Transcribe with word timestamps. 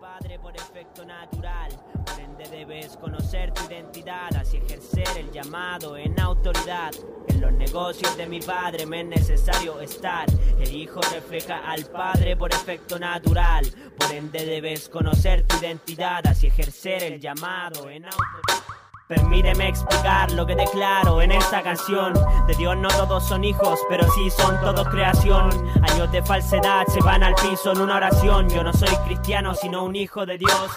padre 0.00 0.38
por 0.38 0.54
efecto 0.56 1.04
natural. 1.04 1.70
Por 2.06 2.20
ende 2.20 2.48
debes 2.48 2.96
conocer 2.96 3.52
tu 3.52 3.64
identidad, 3.64 4.34
así 4.36 4.58
ejercer 4.58 5.08
el 5.16 5.30
llamado 5.30 5.96
en 5.96 6.18
autoridad. 6.20 6.92
En 7.28 7.40
los 7.40 7.52
negocios 7.52 8.16
de 8.16 8.26
mi 8.26 8.40
padre 8.40 8.86
me 8.86 9.00
es 9.00 9.06
necesario 9.06 9.80
estar. 9.80 10.26
El 10.58 10.74
hijo 10.74 11.00
refleja 11.12 11.58
al 11.68 11.84
padre 11.86 12.36
por 12.36 12.52
efecto 12.52 12.98
natural. 12.98 13.66
Por 13.98 14.12
ende 14.12 14.44
debes 14.44 14.88
conocer 14.88 15.46
tu 15.46 15.56
identidad, 15.56 16.26
así 16.26 16.48
ejercer 16.48 17.02
el 17.02 17.20
llamado 17.20 17.90
en 17.90 18.04
autoridad. 18.04 18.57
Permíteme 19.08 19.68
explicar 19.68 20.30
lo 20.32 20.46
que 20.46 20.54
declaro 20.54 21.22
en 21.22 21.32
esta 21.32 21.62
canción. 21.62 22.12
De 22.46 22.54
Dios 22.54 22.76
no 22.76 22.88
todos 22.88 23.26
son 23.26 23.42
hijos, 23.42 23.80
pero 23.88 24.06
sí 24.10 24.28
son 24.28 24.60
todos 24.60 24.86
creación. 24.88 25.50
Años 25.82 26.12
de 26.12 26.22
falsedad 26.22 26.86
se 26.88 27.00
van 27.00 27.22
al 27.22 27.34
piso 27.36 27.72
en 27.72 27.80
una 27.80 27.96
oración. 27.96 28.50
Yo 28.50 28.62
no 28.62 28.70
soy 28.74 28.94
cristiano, 29.06 29.54
sino 29.54 29.82
un 29.82 29.96
hijo 29.96 30.26
de 30.26 30.36
Dios. 30.36 30.70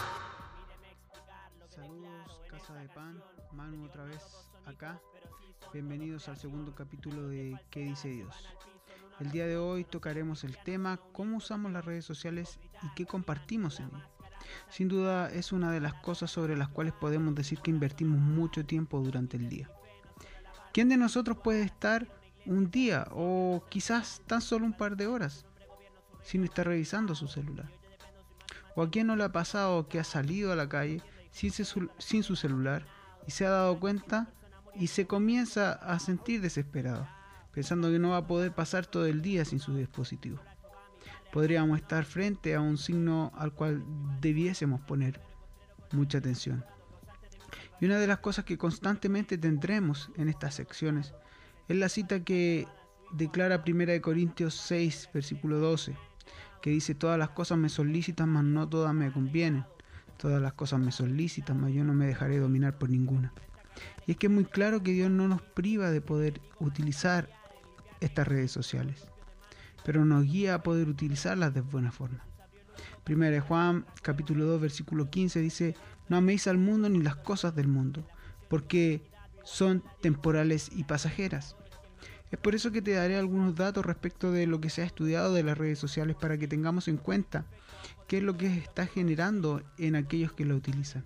Saludos, 1.67 2.41
Casa 2.49 2.73
de 2.75 2.87
Pan. 2.87 3.21
Manu 3.51 3.83
otra 3.83 4.05
vez 4.05 4.23
acá. 4.65 4.97
Bienvenidos 5.73 6.29
al 6.29 6.37
segundo 6.37 6.73
capítulo 6.73 7.27
de 7.27 7.59
¿Qué 7.69 7.81
dice 7.81 8.07
Dios? 8.07 8.47
El 9.19 9.29
día 9.31 9.45
de 9.45 9.57
hoy 9.57 9.83
tocaremos 9.83 10.45
el 10.45 10.57
tema 10.57 11.01
cómo 11.11 11.35
usamos 11.35 11.69
las 11.73 11.83
redes 11.83 12.05
sociales 12.05 12.61
y 12.81 12.93
qué 12.95 13.05
compartimos 13.05 13.81
en 13.81 13.87
ellas. 13.87 14.20
Sin 14.69 14.87
duda 14.87 15.31
es 15.31 15.51
una 15.51 15.71
de 15.71 15.79
las 15.79 15.93
cosas 15.93 16.31
sobre 16.31 16.57
las 16.57 16.69
cuales 16.69 16.93
podemos 16.93 17.35
decir 17.35 17.59
que 17.59 17.71
invertimos 17.71 18.19
mucho 18.19 18.65
tiempo 18.65 18.99
durante 18.99 19.37
el 19.37 19.49
día. 19.49 19.69
¿Quién 20.73 20.89
de 20.89 20.97
nosotros 20.97 21.37
puede 21.43 21.63
estar 21.63 22.07
un 22.45 22.71
día 22.71 23.07
o 23.11 23.63
quizás 23.69 24.21
tan 24.25 24.41
solo 24.41 24.65
un 24.65 24.73
par 24.73 24.95
de 24.95 25.07
horas 25.07 25.45
sin 26.23 26.43
estar 26.43 26.67
revisando 26.67 27.15
su 27.15 27.27
celular? 27.27 27.69
¿O 28.75 28.83
a 28.83 28.89
quién 28.89 29.07
no 29.07 29.15
le 29.15 29.23
ha 29.23 29.31
pasado 29.31 29.89
que 29.89 29.99
ha 29.99 30.03
salido 30.03 30.51
a 30.51 30.55
la 30.55 30.69
calle 30.69 31.01
sin, 31.31 31.51
sin 31.97 32.23
su 32.23 32.35
celular 32.35 32.85
y 33.27 33.31
se 33.31 33.45
ha 33.45 33.49
dado 33.49 33.79
cuenta 33.79 34.29
y 34.75 34.87
se 34.87 35.05
comienza 35.07 35.73
a 35.73 35.99
sentir 35.99 36.39
desesperado, 36.39 37.07
pensando 37.51 37.89
que 37.89 37.99
no 37.99 38.11
va 38.11 38.17
a 38.17 38.27
poder 38.27 38.53
pasar 38.53 38.85
todo 38.85 39.05
el 39.05 39.21
día 39.21 39.43
sin 39.43 39.59
su 39.59 39.75
dispositivo? 39.75 40.39
Podríamos 41.31 41.79
estar 41.79 42.05
frente 42.05 42.55
a 42.55 42.61
un 42.61 42.77
signo 42.77 43.31
al 43.35 43.53
cual 43.53 43.83
debiésemos 44.19 44.81
poner 44.81 45.21
mucha 45.91 46.19
atención. 46.19 46.63
Y 47.79 47.85
una 47.85 47.97
de 47.97 48.07
las 48.07 48.19
cosas 48.19 48.45
que 48.45 48.57
constantemente 48.57 49.37
tendremos 49.37 50.11
en 50.17 50.29
estas 50.29 50.55
secciones 50.55 51.13
es 51.67 51.77
la 51.77 51.89
cita 51.89 52.23
que 52.23 52.67
declara 53.11 53.63
1 53.65 54.01
Corintios 54.01 54.53
6, 54.55 55.09
versículo 55.13 55.57
12, 55.59 55.95
que 56.61 56.69
dice, 56.69 56.93
todas 56.93 57.17
las 57.17 57.29
cosas 57.29 57.57
me 57.57 57.69
son 57.69 57.91
lícitas, 57.91 58.27
mas 58.27 58.43
no 58.43 58.69
todas 58.69 58.93
me 58.93 59.11
convienen. 59.11 59.65
Todas 60.17 60.39
las 60.39 60.53
cosas 60.53 60.79
me 60.79 60.91
son 60.91 61.17
lícitas, 61.17 61.55
mas 61.55 61.73
yo 61.73 61.83
no 61.83 61.93
me 61.93 62.05
dejaré 62.05 62.37
dominar 62.37 62.77
por 62.77 62.89
ninguna. 62.89 63.33
Y 64.05 64.11
es 64.11 64.17
que 64.17 64.27
es 64.27 64.31
muy 64.31 64.45
claro 64.45 64.83
que 64.83 64.91
Dios 64.91 65.09
no 65.09 65.27
nos 65.27 65.41
priva 65.41 65.89
de 65.89 66.01
poder 66.01 66.39
utilizar 66.59 67.27
estas 67.99 68.27
redes 68.27 68.51
sociales 68.51 69.10
pero 69.83 70.05
nos 70.05 70.23
guía 70.25 70.55
a 70.55 70.63
poder 70.63 70.89
utilizarlas 70.89 71.53
de 71.53 71.61
buena 71.61 71.91
forma. 71.91 72.23
Primera 73.03 73.31
de 73.31 73.39
Juan 73.39 73.85
capítulo 74.01 74.45
2 74.45 74.61
versículo 74.61 75.09
15 75.09 75.39
dice, 75.39 75.75
no 76.09 76.17
améis 76.17 76.47
al 76.47 76.57
mundo 76.57 76.89
ni 76.89 77.01
las 77.01 77.15
cosas 77.15 77.55
del 77.55 77.67
mundo, 77.67 78.05
porque 78.49 79.01
son 79.43 79.83
temporales 80.01 80.69
y 80.75 80.83
pasajeras. 80.83 81.55
Es 82.31 82.39
por 82.39 82.55
eso 82.55 82.71
que 82.71 82.81
te 82.81 82.91
daré 82.91 83.17
algunos 83.17 83.55
datos 83.55 83.85
respecto 83.85 84.31
de 84.31 84.47
lo 84.47 84.61
que 84.61 84.69
se 84.69 84.81
ha 84.81 84.85
estudiado 84.85 85.33
de 85.33 85.43
las 85.43 85.57
redes 85.57 85.79
sociales 85.79 86.15
para 86.15 86.37
que 86.37 86.47
tengamos 86.47 86.87
en 86.87 86.97
cuenta 86.97 87.45
qué 88.07 88.17
es 88.17 88.23
lo 88.23 88.37
que 88.37 88.47
está 88.57 88.87
generando 88.87 89.61
en 89.77 89.95
aquellos 89.95 90.31
que 90.31 90.45
la 90.45 90.55
utilizan. 90.55 91.03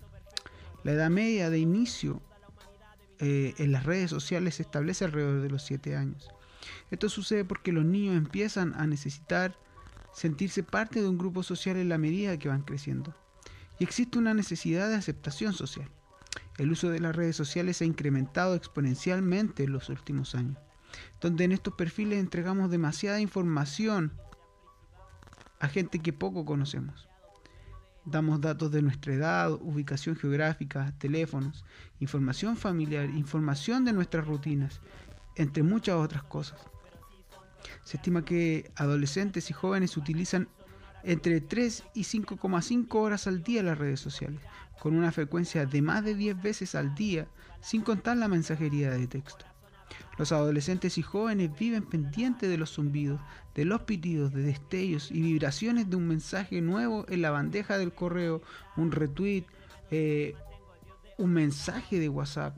La 0.84 0.92
edad 0.92 1.10
media 1.10 1.50
de 1.50 1.58
inicio 1.58 2.22
eh, 3.18 3.54
en 3.58 3.72
las 3.72 3.84
redes 3.84 4.10
sociales 4.10 4.56
se 4.56 4.62
establece 4.62 5.04
alrededor 5.04 5.40
de 5.40 5.50
los 5.50 5.64
7 5.64 5.96
años. 5.96 6.28
Esto 6.90 7.08
sucede 7.08 7.44
porque 7.44 7.72
los 7.72 7.84
niños 7.84 8.16
empiezan 8.16 8.74
a 8.74 8.86
necesitar 8.86 9.56
sentirse 10.12 10.62
parte 10.62 11.02
de 11.02 11.08
un 11.08 11.18
grupo 11.18 11.42
social 11.42 11.76
en 11.76 11.88
la 11.88 11.98
medida 11.98 12.38
que 12.38 12.48
van 12.48 12.62
creciendo. 12.62 13.14
Y 13.78 13.84
existe 13.84 14.18
una 14.18 14.34
necesidad 14.34 14.88
de 14.88 14.94
aceptación 14.94 15.52
social. 15.52 15.88
El 16.56 16.72
uso 16.72 16.88
de 16.88 17.00
las 17.00 17.14
redes 17.14 17.36
sociales 17.36 17.82
ha 17.82 17.84
incrementado 17.84 18.54
exponencialmente 18.54 19.64
en 19.64 19.72
los 19.72 19.90
últimos 19.90 20.34
años, 20.34 20.56
donde 21.20 21.44
en 21.44 21.52
estos 21.52 21.74
perfiles 21.74 22.18
entregamos 22.18 22.70
demasiada 22.70 23.20
información 23.20 24.12
a 25.60 25.68
gente 25.68 25.98
que 25.98 26.12
poco 26.12 26.44
conocemos. 26.46 27.08
Damos 28.06 28.40
datos 28.40 28.70
de 28.70 28.82
nuestra 28.82 29.14
edad, 29.14 29.52
ubicación 29.52 30.16
geográfica, 30.16 30.94
teléfonos, 30.98 31.64
información 31.98 32.56
familiar, 32.56 33.10
información 33.10 33.84
de 33.84 33.92
nuestras 33.92 34.26
rutinas, 34.26 34.80
entre 35.36 35.62
muchas 35.62 35.96
otras 35.96 36.22
cosas. 36.24 36.58
Se 37.84 37.96
estima 37.96 38.24
que 38.24 38.70
adolescentes 38.76 39.50
y 39.50 39.52
jóvenes 39.52 39.96
utilizan 39.96 40.48
entre 41.02 41.40
3 41.40 41.84
y 41.94 42.02
5,5 42.02 42.94
horas 42.96 43.26
al 43.26 43.42
día 43.42 43.62
las 43.62 43.78
redes 43.78 44.00
sociales, 44.00 44.40
con 44.80 44.96
una 44.96 45.12
frecuencia 45.12 45.64
de 45.64 45.82
más 45.82 46.04
de 46.04 46.14
10 46.14 46.42
veces 46.42 46.74
al 46.74 46.94
día, 46.94 47.28
sin 47.60 47.82
contar 47.82 48.16
la 48.16 48.28
mensajería 48.28 48.90
de 48.90 49.06
texto. 49.06 49.44
Los 50.18 50.32
adolescentes 50.32 50.98
y 50.98 51.02
jóvenes 51.02 51.50
viven 51.58 51.84
pendientes 51.84 52.48
de 52.48 52.56
los 52.56 52.72
zumbidos, 52.74 53.20
de 53.54 53.64
los 53.64 53.82
pitidos, 53.82 54.32
de 54.32 54.42
destellos 54.42 55.10
y 55.10 55.20
vibraciones 55.20 55.90
de 55.90 55.96
un 55.96 56.08
mensaje 56.08 56.60
nuevo 56.60 57.04
en 57.08 57.22
la 57.22 57.30
bandeja 57.30 57.78
del 57.78 57.92
correo, 57.92 58.42
un 58.76 58.92
retweet, 58.92 59.44
eh, 59.90 60.34
un 61.18 61.32
mensaje 61.32 62.00
de 62.00 62.08
WhatsApp, 62.08 62.56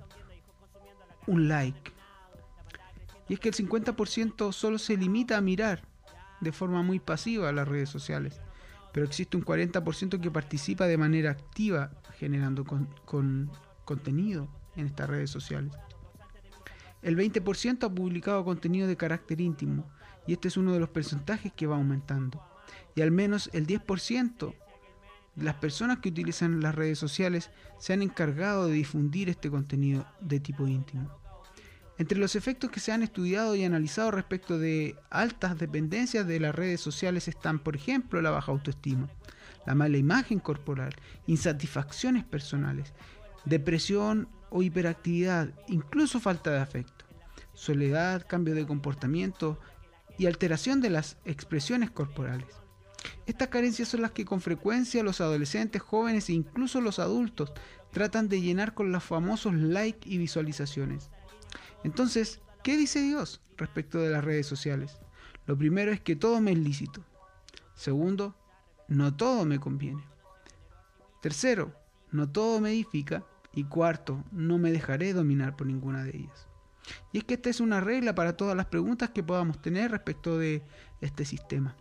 un 1.27 1.49
like. 1.49 1.93
Y 3.28 3.34
es 3.34 3.41
que 3.41 3.50
el 3.50 3.55
50% 3.55 4.53
solo 4.53 4.78
se 4.78 4.97
limita 4.97 5.37
a 5.37 5.41
mirar 5.41 5.83
de 6.41 6.53
forma 6.53 6.83
muy 6.83 6.99
pasiva 6.99 7.53
las 7.53 7.69
redes 7.69 7.91
sociales, 7.91 8.41
pero 8.93 9.06
existe 9.06 9.37
un 9.37 9.44
40% 9.44 10.21
que 10.21 10.31
participa 10.31 10.87
de 10.87 10.97
manera 10.97 11.31
activa 11.31 11.91
generando 12.19 12.65
con, 12.65 13.50
contenido 13.84 14.49
en 14.77 14.87
estas 14.87 15.11
redes 15.11 15.31
sociales. 15.31 15.72
El 17.03 17.16
20% 17.16 17.84
ha 17.84 17.94
publicado 17.94 18.44
contenido 18.44 18.89
de 18.89 18.97
carácter 18.97 19.41
íntimo 19.41 19.89
y 20.27 20.33
este 20.33 20.49
es 20.49 20.56
uno 20.56 20.72
de 20.72 20.81
los 20.81 20.89
porcentajes 20.89 21.53
que 21.53 21.66
va 21.66 21.77
aumentando. 21.77 22.43
Y 22.95 23.03
al 23.03 23.12
menos 23.12 23.50
el 23.53 23.66
10% 23.66 24.55
de 25.37 25.45
las 25.45 25.55
personas 25.55 25.99
que 25.99 26.09
utilizan 26.09 26.60
las 26.60 26.75
redes 26.75 26.99
sociales 26.99 27.50
se 27.78 27.93
han 27.93 28.03
encargado 28.03 28.66
de 28.66 28.72
difundir 28.72 29.28
este 29.28 29.50
contenido 29.50 30.06
de 30.21 30.41
tipo 30.41 30.66
íntimo. 30.66 31.09
Entre 31.98 32.16
los 32.16 32.36
efectos 32.36 32.70
que 32.70 32.78
se 32.78 32.92
han 32.92 33.03
estudiado 33.03 33.56
y 33.56 33.64
analizado 33.64 34.12
respecto 34.12 34.56
de 34.56 34.94
altas 35.10 35.59
dependencias 35.59 36.26
de 36.28 36.38
las 36.38 36.54
redes 36.54 36.81
sociales 36.81 37.26
están, 37.26 37.59
por 37.59 37.75
ejemplo, 37.75 38.22
la 38.22 38.31
baja 38.31 38.53
autoestima, 38.53 39.09
la 39.66 39.75
mala 39.75 39.97
imagen 39.97 40.38
corporal, 40.38 40.94
insatisfacciones 41.26 42.25
personales, 42.25 42.92
depresión 43.44 44.28
o 44.50 44.62
hiperactividad, 44.62 45.53
incluso 45.66 46.20
falta 46.20 46.53
de 46.53 46.60
afecto, 46.60 47.04
soledad, 47.53 48.25
cambio 48.28 48.54
de 48.54 48.65
comportamiento 48.65 49.59
y 50.19 50.26
alteración 50.26 50.80
de 50.80 50.91
las 50.91 51.16
expresiones 51.25 51.91
corporales. 51.91 52.47
Estas 53.26 53.48
carencias 53.48 53.88
son 53.88 54.03
las 54.03 54.12
que 54.12 54.25
con 54.25 54.41
frecuencia 54.41 55.03
los 55.03 55.20
adolescentes, 55.20 55.82
jóvenes 55.82 56.28
e 56.28 56.32
incluso 56.32 56.80
los 56.80 57.00
adultos 57.00 57.53
tratan 57.91 58.28
de 58.28 58.41
llenar 58.41 58.75
con 58.75 58.92
los 58.92 59.03
famosos 59.03 59.54
likes 59.54 60.09
y 60.09 60.19
visualizaciones. 60.19 61.10
Entonces, 61.84 62.41
¿qué 62.62 62.77
dice 62.77 63.03
Dios 63.03 63.41
respecto 63.56 63.99
de 63.99 64.11
las 64.11 64.25
redes 64.25 64.47
sociales? 64.47 64.99
Lo 65.47 65.56
primero 65.56 65.93
es 65.93 66.00
que 66.00 66.16
todo 66.16 66.41
me 66.41 66.53
es 66.53 66.59
lícito. 66.59 67.04
Segundo, 67.75 68.34
no 68.89 69.15
todo 69.15 69.45
me 69.45 69.59
conviene. 69.59 70.04
Tercero, 71.22 71.72
no 72.10 72.28
todo 72.28 72.60
me 72.60 72.71
edifica. 72.71 73.25
Y 73.53 73.65
cuarto, 73.65 74.22
no 74.30 74.59
me 74.59 74.71
dejaré 74.71 75.13
dominar 75.13 75.57
por 75.57 75.66
ninguna 75.66 76.04
de 76.04 76.16
ellas. 76.16 76.47
Y 77.13 77.19
es 77.19 77.25
que 77.25 77.34
esta 77.34 77.51
es 77.51 77.60
una 77.60 77.80
regla 77.80 78.15
para 78.15 78.36
todas 78.36 78.57
las 78.57 78.66
preguntas 78.66 79.10
que 79.10 79.22
podamos 79.22 79.60
tener 79.60 79.91
respecto 79.91 80.39
de 80.39 80.63
este 81.01 81.25
sistema. 81.25 81.75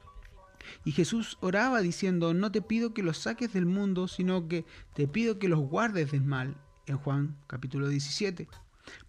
Y 0.85 0.91
Jesús 0.91 1.37
oraba 1.41 1.81
diciendo, 1.81 2.33
no 2.33 2.51
te 2.51 2.61
pido 2.61 2.93
que 2.93 3.03
los 3.03 3.17
saques 3.17 3.53
del 3.53 3.65
mundo, 3.65 4.07
sino 4.07 4.47
que 4.47 4.65
te 4.93 5.07
pido 5.07 5.39
que 5.39 5.49
los 5.49 5.59
guardes 5.59 6.11
del 6.11 6.23
mal, 6.23 6.57
en 6.85 6.97
Juan 6.97 7.37
capítulo 7.47 7.87
17. 7.89 8.47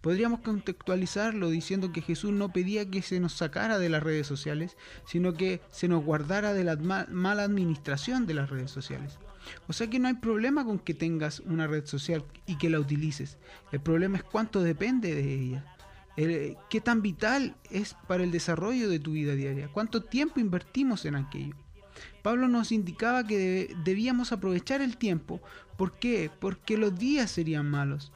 Podríamos 0.01 0.41
contextualizarlo 0.41 1.49
diciendo 1.49 1.91
que 1.91 2.01
Jesús 2.01 2.31
no 2.31 2.51
pedía 2.51 2.89
que 2.89 3.01
se 3.01 3.19
nos 3.19 3.33
sacara 3.33 3.79
de 3.79 3.89
las 3.89 4.03
redes 4.03 4.27
sociales, 4.27 4.77
sino 5.05 5.33
que 5.33 5.61
se 5.71 5.87
nos 5.87 6.03
guardara 6.03 6.53
de 6.53 6.63
la 6.63 6.75
mala 6.75 7.43
administración 7.43 8.25
de 8.25 8.33
las 8.33 8.49
redes 8.49 8.71
sociales. 8.71 9.19
O 9.67 9.73
sea 9.73 9.89
que 9.89 9.99
no 9.99 10.07
hay 10.07 10.15
problema 10.15 10.65
con 10.65 10.79
que 10.79 10.93
tengas 10.93 11.39
una 11.41 11.67
red 11.67 11.85
social 11.85 12.23
y 12.45 12.57
que 12.57 12.69
la 12.69 12.79
utilices. 12.79 13.37
El 13.71 13.79
problema 13.79 14.17
es 14.17 14.23
cuánto 14.23 14.61
depende 14.61 15.15
de 15.15 15.33
ella. 15.33 15.75
qué 16.69 16.81
tan 16.81 17.01
vital 17.01 17.55
es 17.69 17.95
para 18.07 18.23
el 18.23 18.31
desarrollo 18.31 18.89
de 18.89 18.99
tu 18.99 19.11
vida 19.11 19.35
diaria. 19.35 19.69
Cuánto 19.69 20.03
tiempo 20.03 20.39
invertimos 20.39 21.05
en 21.05 21.15
aquello. 21.15 21.55
Pablo 22.29 22.47
nos 22.47 22.71
indicaba 22.71 23.25
que 23.25 23.75
debíamos 23.83 24.31
aprovechar 24.31 24.81
el 24.81 24.97
tiempo. 24.97 25.41
¿Por 25.77 25.93
qué? 25.93 26.29
Porque 26.39 26.77
los 26.77 26.95
días 26.95 27.31
serían 27.31 27.67
malos. 27.67 28.11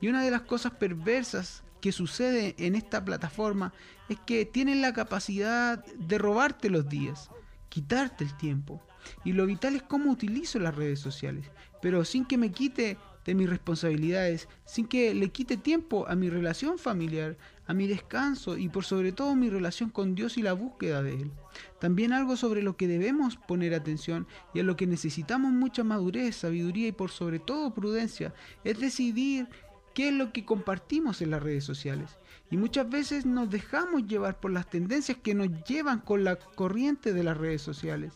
Y 0.00 0.06
una 0.06 0.22
de 0.22 0.30
las 0.30 0.42
cosas 0.42 0.74
perversas 0.74 1.64
que 1.80 1.90
sucede 1.90 2.54
en 2.58 2.76
esta 2.76 3.04
plataforma 3.04 3.72
es 4.08 4.20
que 4.20 4.44
tienen 4.44 4.82
la 4.82 4.92
capacidad 4.92 5.84
de 5.84 6.16
robarte 6.16 6.70
los 6.70 6.88
días, 6.88 7.28
quitarte 7.68 8.22
el 8.22 8.36
tiempo. 8.36 8.80
Y 9.24 9.32
lo 9.32 9.46
vital 9.46 9.74
es 9.74 9.82
cómo 9.82 10.12
utilizo 10.12 10.60
las 10.60 10.76
redes 10.76 11.00
sociales, 11.00 11.50
pero 11.82 12.04
sin 12.04 12.24
que 12.24 12.38
me 12.38 12.52
quite 12.52 12.96
de 13.26 13.34
mis 13.34 13.50
responsabilidades, 13.50 14.48
sin 14.64 14.86
que 14.86 15.12
le 15.12 15.30
quite 15.30 15.56
tiempo 15.56 16.06
a 16.08 16.14
mi 16.14 16.30
relación 16.30 16.78
familiar, 16.78 17.36
a 17.66 17.74
mi 17.74 17.88
descanso 17.88 18.56
y 18.56 18.68
por 18.68 18.84
sobre 18.84 19.10
todo 19.10 19.34
mi 19.34 19.50
relación 19.50 19.90
con 19.90 20.14
Dios 20.14 20.38
y 20.38 20.42
la 20.42 20.52
búsqueda 20.52 21.02
de 21.02 21.14
Él. 21.14 21.32
También 21.80 22.12
algo 22.12 22.36
sobre 22.36 22.62
lo 22.62 22.76
que 22.76 22.86
debemos 22.86 23.36
poner 23.36 23.74
atención 23.74 24.28
y 24.54 24.60
a 24.60 24.62
lo 24.62 24.76
que 24.76 24.86
necesitamos 24.86 25.52
mucha 25.52 25.82
madurez, 25.82 26.36
sabiduría 26.36 26.88
y 26.88 26.92
por 26.92 27.10
sobre 27.10 27.40
todo 27.40 27.74
prudencia, 27.74 28.32
es 28.62 28.78
decidir 28.78 29.48
qué 29.92 30.08
es 30.08 30.14
lo 30.14 30.32
que 30.32 30.44
compartimos 30.44 31.20
en 31.20 31.30
las 31.32 31.42
redes 31.42 31.64
sociales. 31.64 32.10
Y 32.50 32.56
muchas 32.56 32.88
veces 32.88 33.26
nos 33.26 33.50
dejamos 33.50 34.06
llevar 34.06 34.38
por 34.38 34.52
las 34.52 34.70
tendencias 34.70 35.18
que 35.18 35.34
nos 35.34 35.48
llevan 35.64 35.98
con 35.98 36.22
la 36.22 36.36
corriente 36.36 37.12
de 37.12 37.24
las 37.24 37.36
redes 37.36 37.62
sociales. 37.62 38.12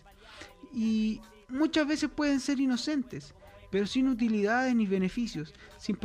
Y 0.73 1.21
muchas 1.49 1.89
veces 1.89 2.11
pueden 2.15 2.39
ser 2.39 2.61
inocentes 2.61 3.35
pero 3.71 3.87
sin 3.87 4.09
utilidades 4.09 4.75
ni 4.75 4.87
beneficios, 4.87 5.55
sin, 5.79 5.99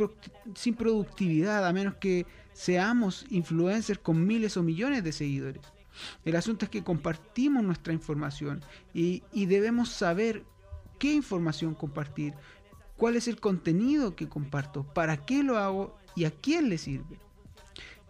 sin 0.54 0.74
productividad, 0.74 1.66
a 1.66 1.72
menos 1.72 1.94
que 1.96 2.26
seamos 2.52 3.26
influencers 3.30 3.98
con 3.98 4.26
miles 4.26 4.56
o 4.56 4.62
millones 4.62 5.04
de 5.04 5.12
seguidores. 5.12 5.62
El 6.24 6.36
asunto 6.36 6.64
es 6.64 6.70
que 6.70 6.84
compartimos 6.84 7.62
nuestra 7.62 7.92
información 7.92 8.62
y, 8.94 9.22
y, 9.32 9.46
debemos 9.46 9.88
saber 9.90 10.44
qué 10.98 11.12
información 11.12 11.74
compartir, 11.74 12.34
cuál 12.96 13.16
es 13.16 13.28
el 13.28 13.40
contenido 13.40 14.14
que 14.14 14.28
comparto, 14.28 14.84
para 14.84 15.24
qué 15.24 15.42
lo 15.42 15.56
hago 15.58 15.96
y 16.14 16.24
a 16.24 16.30
quién 16.30 16.68
le 16.68 16.78
sirve. 16.78 17.18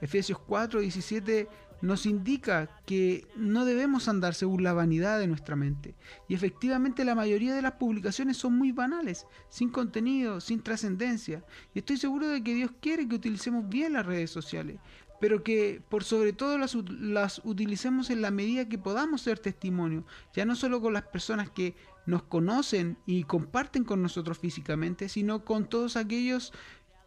Efesios 0.00 0.38
4, 0.38 0.80
17 0.80 1.48
nos 1.82 2.06
indica 2.06 2.68
que 2.86 3.26
no 3.36 3.64
debemos 3.64 4.08
andar 4.08 4.34
según 4.34 4.62
la 4.62 4.72
vanidad 4.72 5.18
de 5.18 5.26
nuestra 5.26 5.56
mente. 5.56 5.94
Y 6.28 6.34
efectivamente 6.34 7.04
la 7.04 7.14
mayoría 7.14 7.54
de 7.54 7.62
las 7.62 7.72
publicaciones 7.72 8.36
son 8.36 8.56
muy 8.56 8.72
banales, 8.72 9.26
sin 9.48 9.70
contenido, 9.70 10.40
sin 10.40 10.62
trascendencia. 10.62 11.44
Y 11.74 11.80
estoy 11.80 11.96
seguro 11.96 12.28
de 12.28 12.42
que 12.42 12.54
Dios 12.54 12.70
quiere 12.80 13.06
que 13.08 13.16
utilicemos 13.16 13.68
bien 13.68 13.92
las 13.92 14.06
redes 14.06 14.30
sociales, 14.30 14.78
pero 15.20 15.42
que 15.42 15.82
por 15.88 16.04
sobre 16.04 16.32
todo 16.32 16.58
las, 16.58 17.40
utilicemos 17.44 18.10
en 18.10 18.22
la 18.22 18.30
medida 18.30 18.68
que 18.68 18.78
podamos 18.78 19.22
ser 19.22 19.38
testimonio, 19.38 20.04
ya 20.34 20.44
no 20.44 20.56
solo 20.56 20.80
con 20.80 20.92
las 20.92 21.04
personas 21.04 21.50
que 21.50 21.74
nos 22.06 22.22
conocen 22.22 22.98
y 23.06 23.24
comparten 23.24 23.84
con 23.84 24.02
nosotros 24.02 24.38
físicamente, 24.38 25.08
sino 25.08 25.44
con 25.44 25.68
todos 25.68 25.96
aquellos 25.96 26.52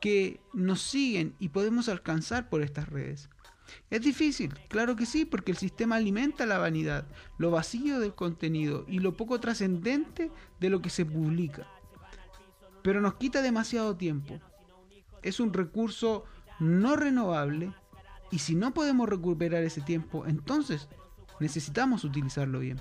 que 0.01 0.39
nos 0.53 0.81
siguen 0.81 1.35
y 1.39 1.49
podemos 1.49 1.89
alcanzar 1.89 2.49
por 2.49 2.61
estas 2.61 2.89
redes. 2.89 3.29
Es 3.89 4.01
difícil, 4.01 4.53
claro 4.67 4.95
que 4.95 5.05
sí, 5.05 5.25
porque 5.25 5.51
el 5.51 5.57
sistema 5.57 5.95
alimenta 5.95 6.45
la 6.45 6.57
vanidad, 6.57 7.05
lo 7.37 7.51
vacío 7.51 7.99
del 7.99 8.13
contenido 8.13 8.85
y 8.87 8.99
lo 8.99 9.15
poco 9.15 9.39
trascendente 9.39 10.31
de 10.59 10.69
lo 10.69 10.81
que 10.81 10.89
se 10.89 11.05
publica. 11.05 11.67
Pero 12.81 13.01
nos 13.01 13.15
quita 13.15 13.41
demasiado 13.41 13.95
tiempo. 13.95 14.39
Es 15.21 15.39
un 15.39 15.53
recurso 15.53 16.25
no 16.59 16.95
renovable 16.95 17.73
y 18.31 18.39
si 18.39 18.55
no 18.55 18.73
podemos 18.73 19.09
recuperar 19.09 19.63
ese 19.63 19.81
tiempo, 19.81 20.25
entonces 20.25 20.87
necesitamos 21.39 22.03
utilizarlo 22.03 22.59
bien. 22.59 22.79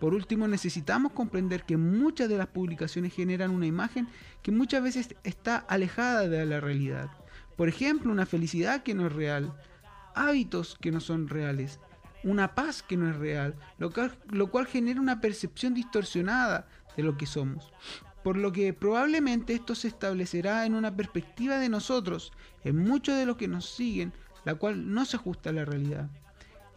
Por 0.00 0.14
último, 0.14 0.48
necesitamos 0.48 1.12
comprender 1.12 1.64
que 1.64 1.76
muchas 1.76 2.28
de 2.30 2.38
las 2.38 2.46
publicaciones 2.46 3.14
generan 3.14 3.50
una 3.50 3.66
imagen 3.66 4.08
que 4.42 4.50
muchas 4.50 4.82
veces 4.82 5.14
está 5.24 5.56
alejada 5.56 6.26
de 6.26 6.46
la 6.46 6.58
realidad. 6.58 7.10
Por 7.54 7.68
ejemplo, 7.68 8.10
una 8.10 8.24
felicidad 8.24 8.82
que 8.82 8.94
no 8.94 9.06
es 9.06 9.12
real, 9.12 9.52
hábitos 10.14 10.76
que 10.80 10.90
no 10.90 11.00
son 11.00 11.28
reales, 11.28 11.80
una 12.24 12.54
paz 12.54 12.82
que 12.82 12.96
no 12.96 13.08
es 13.08 13.16
real, 13.16 13.54
lo 13.78 13.90
cual, 13.90 14.18
lo 14.28 14.50
cual 14.50 14.66
genera 14.66 15.00
una 15.00 15.20
percepción 15.20 15.74
distorsionada 15.74 16.68
de 16.96 17.02
lo 17.02 17.16
que 17.16 17.26
somos. 17.26 17.72
Por 18.22 18.36
lo 18.36 18.52
que 18.52 18.74
probablemente 18.74 19.54
esto 19.54 19.74
se 19.74 19.88
establecerá 19.88 20.66
en 20.66 20.74
una 20.74 20.94
perspectiva 20.94 21.58
de 21.58 21.70
nosotros, 21.70 22.32
en 22.64 22.76
muchos 22.76 23.16
de 23.16 23.24
los 23.24 23.36
que 23.36 23.48
nos 23.48 23.64
siguen, 23.64 24.12
la 24.44 24.54
cual 24.54 24.92
no 24.92 25.04
se 25.04 25.16
ajusta 25.16 25.50
a 25.50 25.54
la 25.54 25.64
realidad. 25.64 26.10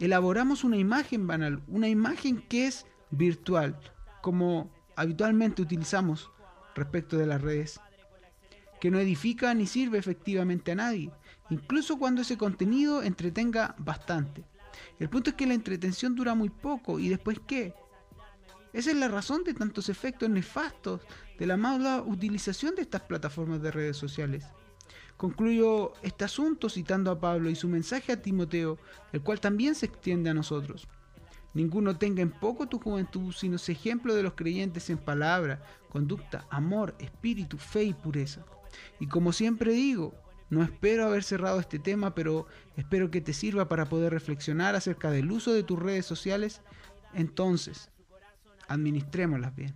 Elaboramos 0.00 0.64
una 0.64 0.76
imagen 0.76 1.26
banal, 1.26 1.62
una 1.68 1.88
imagen 1.88 2.40
que 2.48 2.66
es 2.66 2.86
virtual, 3.10 3.78
como 4.22 4.70
habitualmente 4.96 5.62
utilizamos 5.62 6.30
respecto 6.74 7.16
de 7.16 7.26
las 7.26 7.42
redes, 7.42 7.80
que 8.84 8.90
no 8.90 9.00
edifica 9.00 9.54
ni 9.54 9.66
sirve 9.66 9.96
efectivamente 9.96 10.72
a 10.72 10.74
nadie, 10.74 11.10
incluso 11.48 11.98
cuando 11.98 12.20
ese 12.20 12.36
contenido 12.36 13.02
entretenga 13.02 13.74
bastante. 13.78 14.44
El 14.98 15.08
punto 15.08 15.30
es 15.30 15.36
que 15.36 15.46
la 15.46 15.54
entretención 15.54 16.14
dura 16.14 16.34
muy 16.34 16.50
poco 16.50 16.98
y 16.98 17.08
después 17.08 17.40
qué. 17.46 17.72
Esa 18.74 18.90
es 18.90 18.96
la 18.98 19.08
razón 19.08 19.42
de 19.42 19.54
tantos 19.54 19.88
efectos 19.88 20.28
nefastos 20.28 21.00
de 21.38 21.46
la 21.46 21.56
mala 21.56 22.02
utilización 22.02 22.74
de 22.74 22.82
estas 22.82 23.00
plataformas 23.00 23.62
de 23.62 23.70
redes 23.70 23.96
sociales. 23.96 24.44
Concluyo 25.16 25.94
este 26.02 26.26
asunto 26.26 26.68
citando 26.68 27.10
a 27.10 27.18
Pablo 27.18 27.48
y 27.48 27.54
su 27.54 27.68
mensaje 27.68 28.12
a 28.12 28.20
Timoteo, 28.20 28.76
el 29.14 29.22
cual 29.22 29.40
también 29.40 29.74
se 29.74 29.86
extiende 29.86 30.28
a 30.28 30.34
nosotros. 30.34 30.86
Ninguno 31.54 31.96
tenga 31.96 32.20
en 32.20 32.32
poco 32.32 32.68
tu 32.68 32.78
juventud, 32.78 33.32
sino 33.32 33.56
sea 33.56 33.74
ejemplo 33.74 34.14
de 34.14 34.24
los 34.24 34.34
creyentes 34.34 34.90
en 34.90 34.98
palabra, 34.98 35.62
conducta, 35.88 36.46
amor, 36.50 36.94
espíritu, 36.98 37.56
fe 37.56 37.84
y 37.84 37.94
pureza. 37.94 38.44
Y 39.00 39.06
como 39.06 39.32
siempre 39.32 39.72
digo, 39.72 40.14
no 40.50 40.62
espero 40.62 41.06
haber 41.06 41.22
cerrado 41.22 41.58
este 41.60 41.78
tema, 41.78 42.14
pero 42.14 42.46
espero 42.76 43.10
que 43.10 43.20
te 43.20 43.32
sirva 43.32 43.68
para 43.68 43.88
poder 43.88 44.12
reflexionar 44.12 44.74
acerca 44.74 45.10
del 45.10 45.30
uso 45.30 45.52
de 45.52 45.62
tus 45.62 45.78
redes 45.78 46.06
sociales. 46.06 46.62
Entonces, 47.12 47.90
administrémoslas 48.68 49.54
bien. 49.54 49.74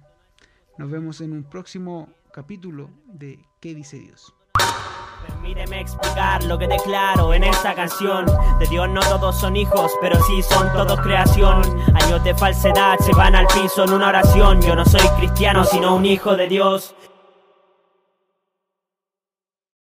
Nos 0.77 0.91
vemos 0.91 1.21
en 1.21 1.33
un 1.33 1.45
próximo 1.45 2.09
capítulo 2.33 2.91
de 3.07 3.41
¿Qué 3.61 3.75
dice 3.75 3.99
Dios? 3.99 4.35
Permíteme 5.27 5.81
explicar 5.81 6.45
lo 6.45 6.59
que 6.59 6.69
declaro 6.69 7.35
en 7.35 7.45
esta 7.45 7.75
canción. 7.75 8.27
De 8.61 8.67
Dios 8.67 8.89
no 8.89 9.01
todos 9.01 9.41
son 9.41 9.57
hijos, 9.57 9.91
pero 10.01 10.23
sí 10.23 10.43
son 10.43 10.73
todos 10.73 11.01
creación. 11.01 11.63
Años 11.95 12.23
de 12.23 12.35
falsedad 12.35 12.99
se 13.01 13.13
van 13.13 13.35
al 13.35 13.47
piso 13.49 13.85
en 13.85 13.93
una 13.93 14.09
oración. 14.09 14.63
Yo 14.63 14.77
no 14.77 14.85
soy 14.85 15.07
cristiano, 15.19 15.65
sino 15.65 15.97
un 15.97 16.07
hijo 16.07 16.37
de 16.37 16.47
Dios. 16.47 16.95